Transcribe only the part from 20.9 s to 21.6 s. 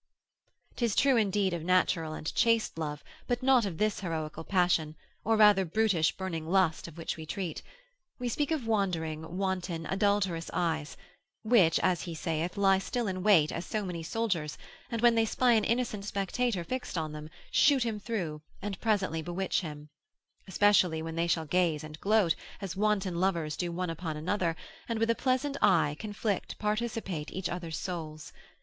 when they shall